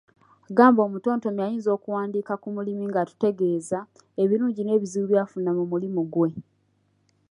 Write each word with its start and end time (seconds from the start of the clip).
Gamba 0.57 0.79
omutontomi 0.87 1.39
ayinza 1.45 1.69
okuwandiika 1.77 2.33
ku 2.41 2.47
mulimi 2.55 2.83
ng’atutegeeza, 2.87 3.79
ebirungi 4.23 4.61
n’ebizibu 4.63 5.05
by’afuna 5.11 5.49
mu 5.57 5.63
mulimu 5.71 6.01
gwe. 6.13 6.29